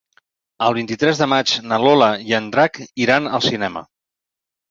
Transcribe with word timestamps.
El 0.67 0.75
vint-i-tres 0.77 1.19
de 1.21 1.25
maig 1.33 1.53
na 1.73 1.79
Lola 1.83 2.09
i 2.29 2.35
en 2.39 2.49
Drac 2.55 2.79
iran 3.05 3.31
al 3.39 3.47
cinema. 3.51 3.85